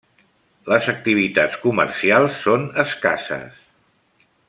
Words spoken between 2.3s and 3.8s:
són escasses.